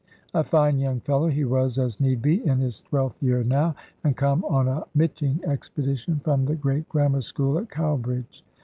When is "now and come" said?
3.43-4.43